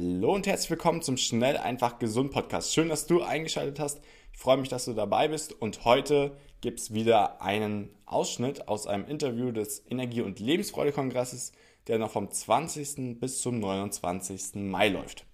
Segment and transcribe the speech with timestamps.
[0.00, 2.72] Hallo und herzlich willkommen zum Schnell einfach gesund Podcast.
[2.72, 4.00] Schön, dass du eingeschaltet hast.
[4.32, 8.86] Ich freue mich, dass du dabei bist und heute gibt es wieder einen Ausschnitt aus
[8.86, 11.50] einem Interview des Energie- und Lebensfreude-Kongresses,
[11.88, 13.18] der noch vom 20.
[13.18, 14.70] bis zum 29.
[14.70, 15.26] Mai läuft.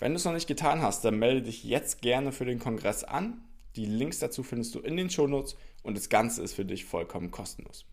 [0.00, 3.04] Wenn du es noch nicht getan hast, dann melde dich jetzt gerne für den Kongress
[3.04, 3.44] an.
[3.76, 7.30] Die Links dazu findest du in den Shownotes und das Ganze ist für dich vollkommen
[7.30, 7.86] kostenlos.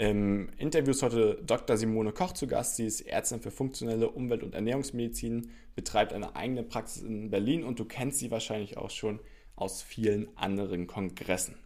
[0.00, 1.76] Im Interview ist heute Dr.
[1.76, 2.76] Simone Koch zu Gast.
[2.76, 7.78] Sie ist Ärztin für funktionelle Umwelt- und Ernährungsmedizin, betreibt eine eigene Praxis in Berlin und
[7.78, 9.20] du kennst sie wahrscheinlich auch schon
[9.56, 11.56] aus vielen anderen Kongressen.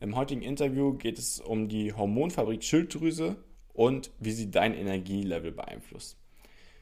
[0.00, 3.36] Im heutigen Interview geht es um die Hormonfabrik Schilddrüse
[3.74, 6.16] und wie sie dein Energielevel beeinflusst.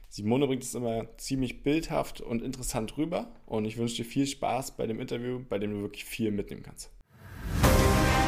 [0.07, 4.77] Simone bringt es immer ziemlich bildhaft und interessant rüber und ich wünsche dir viel Spaß
[4.77, 6.89] bei dem Interview, bei dem du wirklich viel mitnehmen kannst.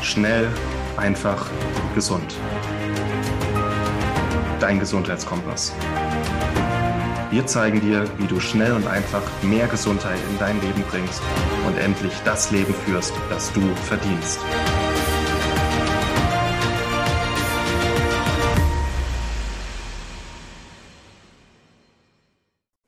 [0.02, 0.48] Schnell,
[0.96, 1.50] einfach,
[1.96, 2.36] gesund.
[4.60, 5.74] Dein Gesundheitskompass.
[7.30, 11.22] Wir zeigen dir, wie du schnell und einfach mehr Gesundheit in dein Leben bringst
[11.68, 14.40] und endlich das Leben führst, das du verdienst.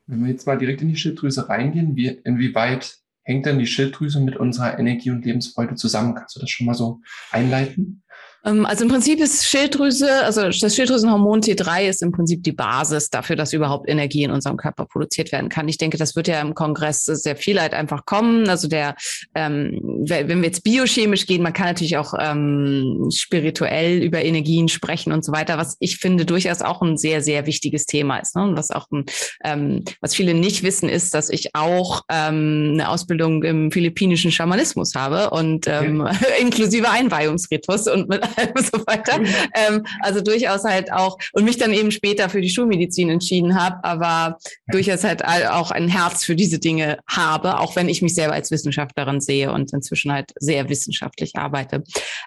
[0.08, 3.00] Wenn wir jetzt mal direkt in die Schilddrüse reingehen, wie, inwieweit
[3.30, 6.16] hängt dann die Schilddrüse mit unserer Energie und Lebensfreude zusammen?
[6.16, 8.02] Kannst du das schon mal so einleiten?
[8.46, 13.10] Ähm, also im Prinzip ist Schilddrüse, also das Schilddrüsenhormon T3 ist im Prinzip die Basis
[13.10, 15.68] dafür, dass überhaupt Energie in unserem Körper produziert werden kann.
[15.68, 18.50] Ich denke, das wird ja im Kongress sehr viel halt einfach kommen.
[18.50, 18.96] Also der,
[19.36, 25.12] ähm, wenn wir jetzt biochemisch gehen, man kann natürlich auch ähm, spirituell über Energien sprechen
[25.12, 28.36] und so weiter, was ich finde durchaus auch ein sehr, sehr wichtiges Thema ist.
[28.36, 28.44] Ne?
[28.44, 29.06] Und was auch ein,
[29.44, 34.96] ähm, was viele nicht wissen, ist, dass ich auch ähm, eine Ausbildung im philippinischen Schamanismus
[34.96, 36.12] habe und ähm, ja.
[36.42, 39.20] inklusive Einweihungsritus und mit und so weiter.
[39.56, 43.84] Ähm, also durchaus halt auch, und mich dann eben später für die Schulmedizin entschieden habe,
[43.84, 44.38] aber
[44.72, 48.52] durchaus halt auch ein Herz für diese Dinge habe, auch wenn ich mich selber als
[48.52, 51.84] Wissenschaftlerin sehe und inzwischen halt sehr wissenschaftlich arbeite.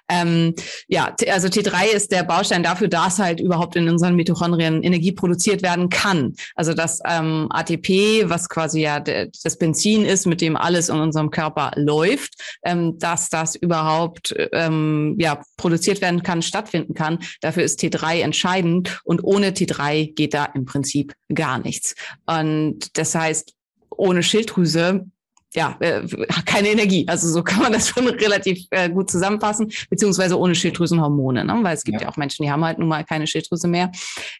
[0.08, 0.54] Ähm,
[0.88, 5.62] ja, also T3 ist der Baustein dafür, dass halt überhaupt in unseren Mitochondrien Energie produziert
[5.62, 6.34] werden kann.
[6.54, 11.30] Also das ähm, ATP, was quasi ja das Benzin ist, mit dem alles in unserem
[11.30, 12.34] Körper läuft,
[12.64, 17.18] ähm, dass das überhaupt ähm, ja produziert produziert werden kann, stattfinden kann.
[17.40, 21.94] Dafür ist T3 entscheidend und ohne T3 geht da im Prinzip gar nichts.
[22.26, 23.54] Und das heißt,
[23.90, 25.06] ohne Schilddrüse
[25.54, 26.00] ja, äh,
[26.46, 27.06] keine Energie.
[27.08, 31.58] Also so kann man das schon relativ äh, gut zusammenfassen, beziehungsweise ohne Schilddrüsenhormone, ne?
[31.60, 32.06] weil es gibt ja.
[32.06, 33.92] ja auch Menschen, die haben halt nun mal keine Schilddrüse mehr.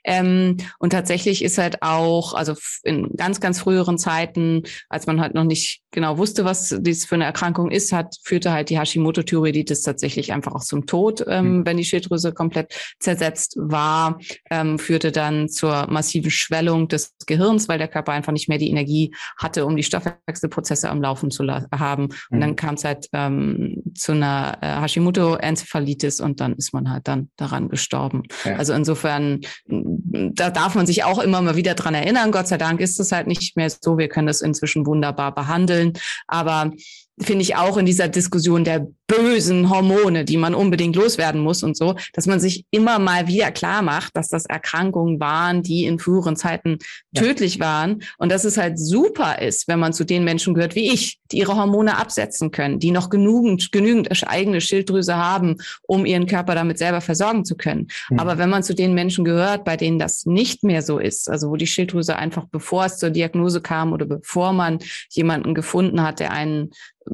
[0.05, 5.35] Ähm, und tatsächlich ist halt auch, also in ganz, ganz früheren Zeiten, als man halt
[5.35, 9.83] noch nicht genau wusste, was dies für eine Erkrankung ist, hat, führte halt die Hashimoto-Thyreoiditis
[9.83, 11.67] tatsächlich einfach auch zum Tod, ähm, mhm.
[11.67, 14.19] wenn die Schilddrüse komplett zersetzt war,
[14.51, 18.71] ähm, führte dann zur massiven Schwellung des Gehirns, weil der Körper einfach nicht mehr die
[18.71, 22.09] Energie hatte, um die Stoffwechselprozesse am Laufen zu haben.
[22.31, 22.57] Und dann mhm.
[22.57, 27.69] kam es halt ähm, zu einer äh, Hashimoto-Enzephalitis und dann ist man halt dann daran
[27.69, 28.23] gestorben.
[28.45, 28.57] Ja.
[28.57, 32.33] Also insofern, da darf man sich auch immer mal wieder dran erinnern.
[32.33, 33.99] Gott sei Dank ist es halt nicht mehr so.
[33.99, 35.82] Wir können das inzwischen wunderbar behandeln.
[36.27, 36.73] Aber
[37.21, 41.77] finde ich auch in dieser Diskussion der bösen Hormone, die man unbedingt loswerden muss und
[41.77, 45.99] so, dass man sich immer mal wieder klar macht, dass das Erkrankungen waren, die in
[45.99, 46.79] früheren Zeiten
[47.13, 47.23] ja.
[47.23, 50.91] tödlich waren und dass es halt super ist, wenn man zu den Menschen gehört wie
[50.91, 56.27] ich, die ihre Hormone absetzen können, die noch genügend, genügend eigene Schilddrüse haben, um ihren
[56.27, 57.89] Körper damit selber versorgen zu können.
[58.09, 58.19] Mhm.
[58.19, 61.51] Aber wenn man zu den Menschen gehört, bei denen das nicht mehr so ist, also
[61.51, 64.79] wo die Schilddrüse einfach bevor es zur Diagnose kam oder bevor man
[65.11, 66.71] jemanden gefunden hat, der einen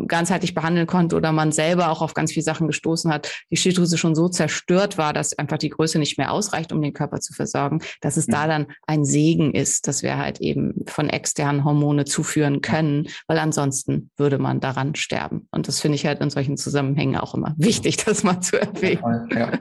[0.08, 3.96] ganzheitlich behandeln konnte oder man selber auch auf ganz viele Sachen gestoßen hat, die Schilddrüse
[3.96, 7.32] schon so zerstört war, dass einfach die Größe nicht mehr ausreicht, um den Körper zu
[7.32, 8.48] versorgen, dass es da mhm.
[8.48, 14.10] dann ein Segen ist, dass wir halt eben von externen Hormone zuführen können, weil ansonsten
[14.16, 15.46] würde man daran sterben.
[15.52, 19.28] Und das finde ich halt in solchen Zusammenhängen auch immer wichtig, das mal zu erwähnen.
[19.32, 19.52] Ja.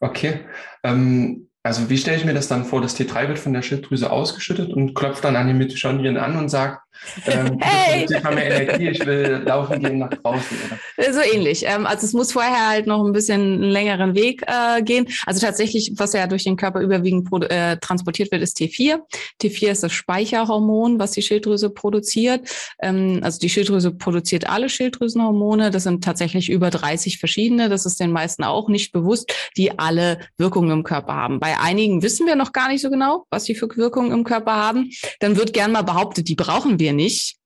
[0.00, 0.40] Okay.
[0.84, 2.80] Ähm also wie stelle ich mir das dann vor?
[2.80, 6.48] Das T3 wird von der Schilddrüse ausgeschüttet und klopft dann an die Mitochondrien an und
[6.48, 6.80] sagt,
[7.26, 8.06] ähm, hey.
[8.08, 10.56] ich habe mehr Energie, ich will laufen gehen nach draußen.
[10.96, 11.12] Oder?
[11.12, 11.64] So ähnlich.
[11.66, 15.06] Ähm, also es muss vorher halt noch ein bisschen einen längeren Weg äh, gehen.
[15.26, 18.98] Also tatsächlich, was ja durch den Körper überwiegend äh, transportiert wird, ist T4.
[19.40, 22.48] T4 ist das Speicherhormon, was die Schilddrüse produziert.
[22.80, 25.70] Ähm, also die Schilddrüse produziert alle Schilddrüsenhormone.
[25.70, 27.68] Das sind tatsächlich über 30 verschiedene.
[27.68, 31.40] Das ist den meisten auch nicht bewusst, die alle Wirkungen im Körper haben.
[31.40, 34.54] Bei einigen wissen wir noch gar nicht so genau, was sie für Wirkungen im Körper
[34.54, 34.90] haben.
[35.20, 37.36] Dann wird gern mal behauptet, die brauchen wir wir nicht.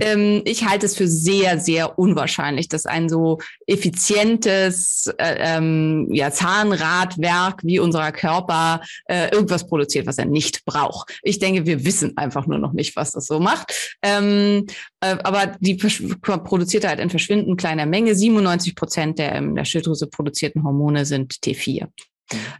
[0.00, 6.30] ähm, ich halte es für sehr, sehr unwahrscheinlich, dass ein so effizientes äh, ähm, ja,
[6.30, 11.18] Zahnradwerk wie unser Körper äh, irgendwas produziert, was er nicht braucht.
[11.22, 13.98] Ich denke, wir wissen einfach nur noch nicht, was das so macht.
[14.02, 14.66] Ähm,
[15.00, 18.14] äh, aber die produziert halt in verschwindend kleiner Menge.
[18.14, 21.88] 97 Prozent der in der Schilddrüse produzierten Hormone sind T4.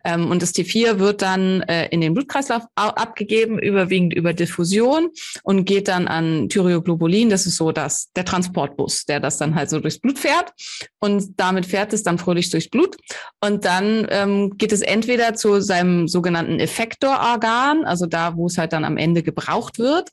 [0.04, 5.10] Ähm, und das T4 wird dann äh, in den Blutkreislauf abgegeben, überwiegend über Diffusion
[5.42, 7.30] und geht dann an Thyroglobulin.
[7.30, 10.52] Das ist so das, der Transportbus, der das dann halt so durchs Blut fährt.
[10.98, 12.96] Und damit fährt es dann fröhlich durchs Blut.
[13.40, 18.72] Und dann ähm, geht es entweder zu seinem sogenannten Effektororgan, also da, wo es halt
[18.72, 20.10] dann am Ende gebraucht wird,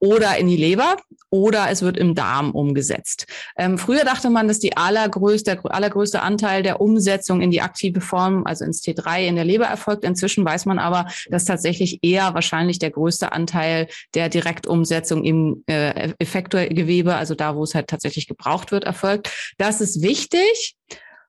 [0.00, 0.96] oder in die Leber
[1.30, 3.26] oder es wird im Darm umgesetzt.
[3.56, 8.00] Ähm, früher dachte man, dass die allergrößte, der allergrößte Anteil der Umsetzung in die aktive
[8.00, 10.04] Form, also ins T3 in der Leber erfolgt.
[10.04, 16.12] Inzwischen weiß man aber, dass tatsächlich eher wahrscheinlich der größte Anteil der Direktumsetzung im äh,
[16.18, 19.30] Effektorgewebe, also da, wo es halt tatsächlich gebraucht wird, erfolgt.
[19.58, 20.74] Das ist wichtig,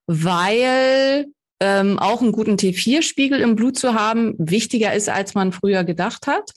[0.07, 1.27] weil
[1.59, 6.25] ähm, auch einen guten T4-Spiegel im Blut zu haben, wichtiger ist, als man früher gedacht
[6.25, 6.51] hat.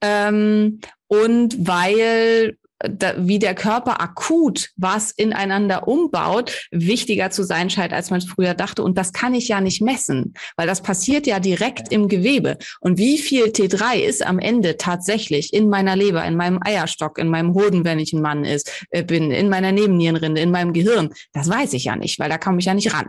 [0.00, 7.92] Ähm, und weil da, wie der Körper akut was ineinander umbaut, wichtiger zu sein scheint,
[7.92, 8.82] als man früher dachte.
[8.82, 12.56] Und das kann ich ja nicht messen, weil das passiert ja direkt im Gewebe.
[12.80, 17.28] Und wie viel T3 ist am Ende tatsächlich in meiner Leber, in meinem Eierstock, in
[17.28, 21.10] meinem Hoden, wenn ich ein Mann ist, äh, bin, in meiner Nebennierenrinde, in meinem Gehirn,
[21.32, 23.08] das weiß ich ja nicht, weil da komme ich ja nicht ran.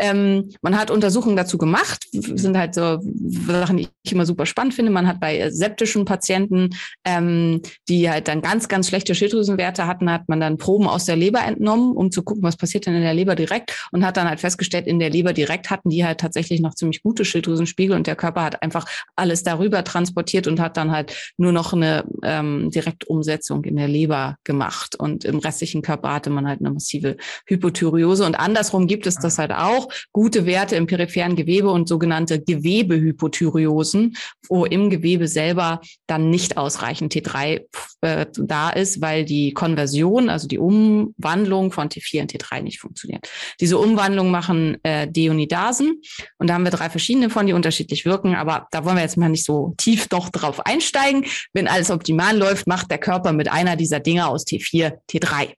[0.00, 2.98] Ähm, man hat Untersuchungen dazu gemacht, sind halt so
[3.46, 4.90] Sachen, die ich immer super spannend finde.
[4.90, 6.70] Man hat bei septischen Patienten,
[7.04, 11.04] ähm, die halt dann ganz, ganz schlecht schlechte Schilddrüsenwerte hatten, hat man dann Proben aus
[11.04, 14.16] der Leber entnommen, um zu gucken, was passiert denn in der Leber direkt und hat
[14.16, 17.94] dann halt festgestellt, in der Leber direkt hatten die halt tatsächlich noch ziemlich gute Schilddrüsenspiegel
[17.94, 22.04] und der Körper hat einfach alles darüber transportiert und hat dann halt nur noch eine
[22.22, 27.16] ähm, Direktumsetzung in der Leber gemacht und im restlichen Körper hatte man halt eine massive
[27.46, 32.40] Hypothyreose und andersrum gibt es das halt auch, gute Werte im peripheren Gewebe und sogenannte
[32.40, 34.16] Gewebehypothyreosen,
[34.48, 37.64] wo im Gewebe selber dann nicht ausreichend T3
[38.00, 42.80] äh, da ist ist, weil die Konversion, also die Umwandlung von T4 in T3 nicht
[42.80, 43.28] funktioniert.
[43.60, 46.00] Diese Umwandlung machen äh, Deonidasen
[46.38, 49.16] und da haben wir drei verschiedene von, die unterschiedlich wirken, aber da wollen wir jetzt
[49.16, 51.26] mal nicht so tief doch drauf einsteigen.
[51.52, 55.54] Wenn alles optimal läuft, macht der Körper mit einer dieser Dinge aus T4 T3.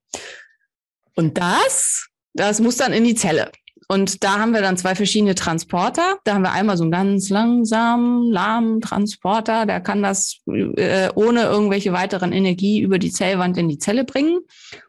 [1.14, 3.50] Und das, das muss dann in die Zelle.
[3.88, 6.18] Und da haben wir dann zwei verschiedene Transporter.
[6.24, 11.42] Da haben wir einmal so einen ganz langsamen, lahmen Transporter, der kann das äh, ohne
[11.42, 14.40] irgendwelche weiteren Energie über die Zellwand in die Zelle bringen.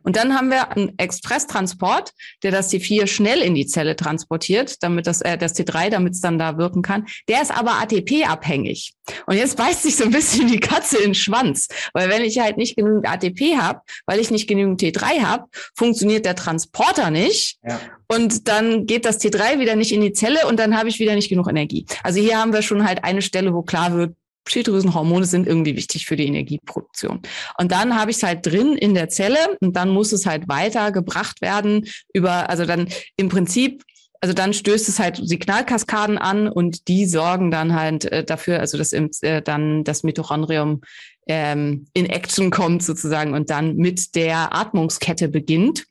[0.02, 2.12] Und dann haben wir einen Expresstransport,
[2.42, 6.22] der das T4 schnell in die Zelle transportiert, damit das, äh, das T3, damit es
[6.22, 7.06] dann da wirken kann.
[7.28, 8.94] Der ist aber ATP-abhängig.
[9.28, 12.40] Und jetzt beißt sich so ein bisschen die Katze in den Schwanz, weil wenn ich
[12.40, 15.46] halt nicht genügend ATP habe, weil ich nicht genügend T3 habe,
[15.76, 17.58] funktioniert der Transporter nicht.
[17.64, 17.80] Ja.
[18.07, 21.15] Und dann geht das T3 wieder nicht in die Zelle und dann habe ich wieder
[21.15, 21.86] nicht genug Energie.
[22.04, 24.15] Also hier haben wir schon halt eine Stelle, wo klar wird,
[24.48, 27.21] Schilddrüsenhormone sind irgendwie wichtig für die Energieproduktion.
[27.57, 30.48] Und dann habe ich es halt drin in der Zelle und dann muss es halt
[30.48, 32.88] weitergebracht werden über, also dann
[33.18, 33.83] im Prinzip
[34.19, 38.77] also dann stößt es halt Signalkaskaden an und die sorgen dann halt äh, dafür, also
[38.77, 40.81] dass im, äh, dann das Mitochondrium
[41.27, 45.86] ähm, in Action kommt sozusagen und dann mit der Atmungskette beginnt.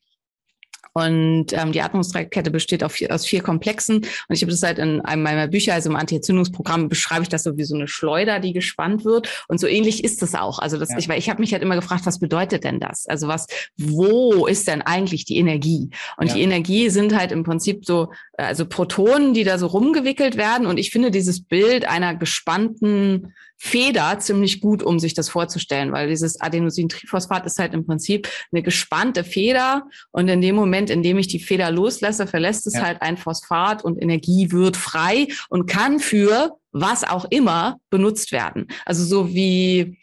[0.96, 3.96] Und ähm, die Atmungskette besteht vier, aus vier Komplexen.
[3.96, 7.42] Und ich habe das halt in einem meiner Bücher, also im Anti-Entzündungsprogramm, beschreibe ich das
[7.42, 9.44] so wie so eine Schleuder, die gespannt wird.
[9.46, 10.58] Und so ähnlich ist es auch.
[10.58, 10.96] Also das, ja.
[10.96, 13.06] ich, weil ich habe mich halt immer gefragt, was bedeutet denn das?
[13.08, 15.90] Also was, wo ist denn eigentlich die Energie?
[16.16, 16.34] Und ja.
[16.34, 20.66] die Energie sind halt im Prinzip so, also Protonen, die da so rumgewickelt werden.
[20.66, 26.08] Und ich finde dieses Bild einer gespannten Feder ziemlich gut, um sich das vorzustellen, weil
[26.08, 31.16] dieses Adenosintriphosphat ist halt im Prinzip eine gespannte Feder und in dem Moment, in dem
[31.16, 32.82] ich die Feder loslasse, verlässt es ja.
[32.82, 38.66] halt ein Phosphat und Energie wird frei und kann für was auch immer benutzt werden.
[38.84, 39.96] Also so wie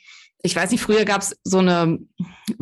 [0.46, 2.00] ich weiß nicht, früher gab es so eine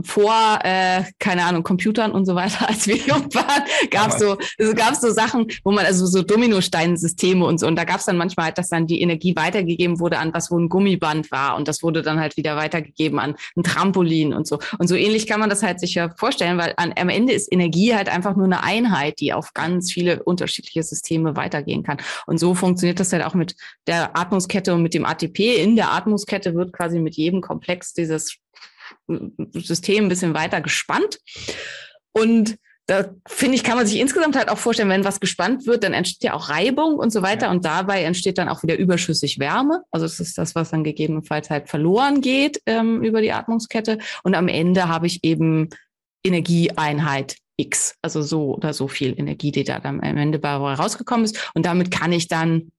[0.03, 4.37] vor, äh, keine Ahnung, Computern und so weiter, als wir jung waren, gab es so,
[4.59, 8.05] also gab's so Sachen, wo man, also so Dominosteinsysteme und so, und da gab es
[8.05, 11.55] dann manchmal halt, dass dann die Energie weitergegeben wurde an was, wo ein Gummiband war
[11.55, 14.59] und das wurde dann halt wieder weitergegeben an ein Trampolin und so.
[14.77, 17.51] Und so ähnlich kann man das halt sich ja vorstellen, weil an, am Ende ist
[17.51, 21.97] Energie halt einfach nur eine Einheit, die auf ganz viele unterschiedliche Systeme weitergehen kann.
[22.27, 23.55] Und so funktioniert das halt auch mit
[23.87, 25.61] der Atmungskette und mit dem ATP.
[25.61, 28.37] In der Atmungskette wird quasi mit jedem Komplex dieses
[29.53, 31.19] System ein bisschen weiter gespannt.
[32.13, 32.57] Und
[32.87, 35.93] da finde ich, kann man sich insgesamt halt auch vorstellen, wenn was gespannt wird, dann
[35.93, 37.45] entsteht ja auch Reibung und so weiter.
[37.45, 37.51] Ja.
[37.51, 39.83] Und dabei entsteht dann auch wieder überschüssig Wärme.
[39.91, 43.99] Also das ist das, was dann gegebenenfalls halt verloren geht ähm, über die Atmungskette.
[44.23, 45.69] Und am Ende habe ich eben
[46.25, 51.25] Energieeinheit X, also so oder so viel Energie, die da dann am Ende bei rausgekommen
[51.25, 51.51] ist.
[51.53, 52.71] Und damit kann ich dann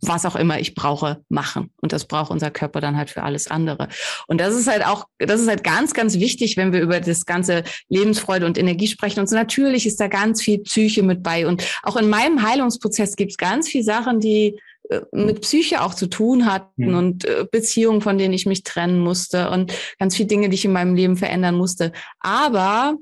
[0.00, 1.70] was auch immer ich brauche, machen.
[1.80, 3.88] Und das braucht unser Körper dann halt für alles andere.
[4.26, 7.26] Und das ist halt auch, das ist halt ganz, ganz wichtig, wenn wir über das
[7.26, 9.20] ganze Lebensfreude und Energie sprechen.
[9.20, 11.46] Und so natürlich ist da ganz viel Psyche mit bei.
[11.46, 14.58] Und auch in meinem Heilungsprozess gibt es ganz viele Sachen, die
[14.90, 16.96] äh, mit Psyche auch zu tun hatten mhm.
[16.96, 20.64] und äh, Beziehungen, von denen ich mich trennen musste und ganz viele Dinge, die ich
[20.64, 21.92] in meinem Leben verändern musste.
[22.20, 22.96] Aber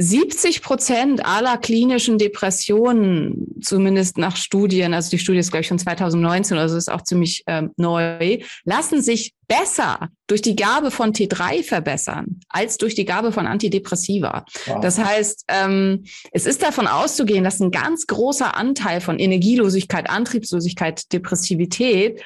[0.00, 5.78] 70 Prozent aller klinischen Depressionen, zumindest nach Studien, also die Studie ist, glaube ich, von
[5.78, 11.62] 2019, also ist auch ziemlich ähm, neu, lassen sich besser durch die Gabe von T3
[11.64, 14.46] verbessern als durch die Gabe von Antidepressiva.
[14.66, 14.80] Wow.
[14.80, 21.12] Das heißt, ähm, es ist davon auszugehen, dass ein ganz großer Anteil von Energielosigkeit, Antriebslosigkeit,
[21.12, 22.22] Depressivität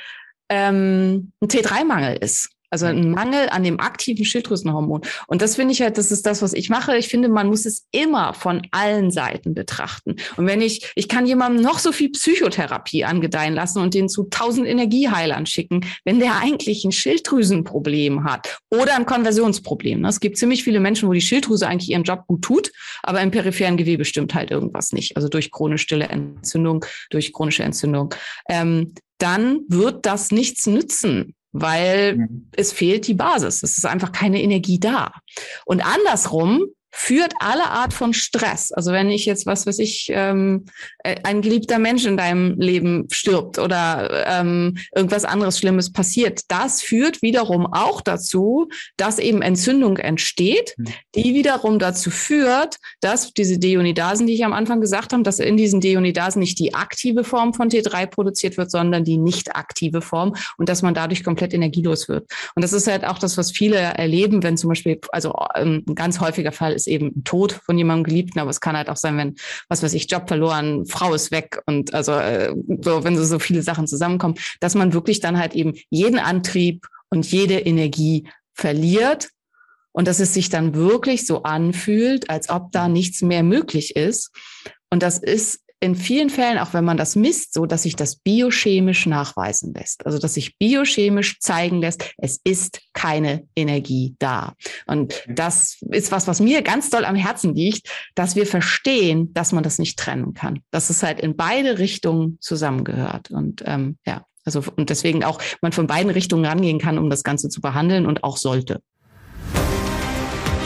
[0.49, 2.54] ähm, ein T3-Mangel ist.
[2.75, 5.03] Also ein Mangel an dem aktiven Schilddrüsenhormon.
[5.29, 6.97] Und das finde ich halt, das ist das, was ich mache.
[6.97, 10.17] Ich finde, man muss es immer von allen Seiten betrachten.
[10.37, 14.25] Und wenn ich, ich kann jemandem noch so viel Psychotherapie angedeihen lassen und den zu
[14.25, 20.01] tausend Energieheilern schicken, wenn der eigentlich ein Schilddrüsenproblem hat oder ein Konversionsproblem.
[20.01, 20.09] Ne?
[20.09, 22.73] Es gibt ziemlich viele Menschen, wo die Schilddrüse eigentlich ihren Job gut tut,
[23.05, 25.17] aber im peripheren Gewebe stimmt halt irgendwas nicht.
[25.17, 28.13] Also durch chronisch stille Entzündung, durch chronische Entzündung.
[28.49, 32.49] Ähm, dann wird das nichts nützen weil mhm.
[32.53, 33.63] es fehlt die Basis.
[33.63, 35.13] Es ist einfach keine Energie da.
[35.65, 38.71] Und andersrum führt alle Art von Stress.
[38.71, 40.65] Also wenn ich jetzt, was weiß ich, ähm,
[41.03, 46.83] äh, ein geliebter Mensch in deinem Leben stirbt oder ähm, irgendwas anderes Schlimmes passiert, das
[46.83, 50.87] führt wiederum auch dazu, dass eben Entzündung entsteht, hm.
[51.17, 55.57] die wiederum dazu führt, dass diese Deonidasen, die ich am Anfang gesagt habe, dass in
[55.57, 60.37] diesen Deonidasen nicht die aktive Form von T3 produziert wird, sondern die nicht aktive Form
[60.59, 62.31] und dass man dadurch komplett energielos wird.
[62.55, 65.97] Und das ist halt auch das, was viele erleben, wenn zum Beispiel, also ähm, ein
[65.97, 68.97] ganz häufiger Fall ist ist eben Tod von jemandem Geliebten, aber es kann halt auch
[68.97, 69.35] sein, wenn,
[69.69, 73.39] was weiß ich, Job verloren, Frau ist weg und also äh, so, wenn so, so
[73.39, 79.31] viele Sachen zusammenkommen, dass man wirklich dann halt eben jeden Antrieb und jede Energie verliert
[79.93, 84.31] und dass es sich dann wirklich so anfühlt, als ob da nichts mehr möglich ist.
[84.91, 88.17] Und das ist in vielen Fällen, auch wenn man das misst, so, dass sich das
[88.17, 90.07] biochemisch nachweisen lässt.
[90.07, 94.55] Also, dass sich biochemisch zeigen lässt, es ist keine Energie da.
[94.87, 99.53] Und das ist was, was mir ganz doll am Herzen liegt, dass wir verstehen, dass
[99.53, 100.61] man das nicht trennen kann.
[100.71, 103.31] Dass es halt in beide Richtungen zusammengehört.
[103.31, 107.23] Und ähm, ja, also und deswegen auch man von beiden Richtungen rangehen kann, um das
[107.25, 108.81] Ganze zu behandeln und auch sollte.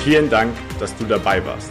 [0.04, 1.70] Vielen Dank, dass du dabei warst